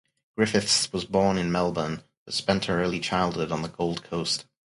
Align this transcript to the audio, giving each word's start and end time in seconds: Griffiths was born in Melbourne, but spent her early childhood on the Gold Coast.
Griffiths 0.35 0.91
was 0.91 1.05
born 1.05 1.37
in 1.37 1.51
Melbourne, 1.51 2.01
but 2.25 2.33
spent 2.33 2.65
her 2.65 2.81
early 2.81 2.99
childhood 2.99 3.51
on 3.51 3.61
the 3.61 3.67
Gold 3.69 4.03
Coast. 4.03 4.45